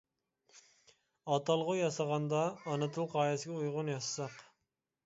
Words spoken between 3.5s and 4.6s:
ئۇيغۇن ياسىساق.